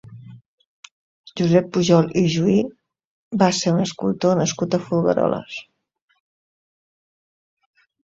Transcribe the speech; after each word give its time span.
Josep 1.41 1.69
Pujol 1.75 2.09
i 2.21 2.23
Juhí 2.37 2.57
va 3.45 3.51
ser 3.59 3.75
un 3.77 3.85
escultor 3.87 4.43
nascut 4.43 4.81
a 4.81 4.83
Folgueroles. 4.89 5.63